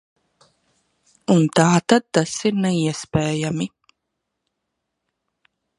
[1.33, 3.69] Un tātad tas ir neiespējami.